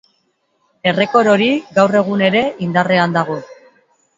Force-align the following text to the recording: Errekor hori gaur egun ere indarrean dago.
Errekor 0.91 1.29
hori 1.35 1.49
gaur 1.77 1.93
egun 2.01 2.25
ere 2.31 2.43
indarrean 2.69 3.15
dago. 3.19 3.37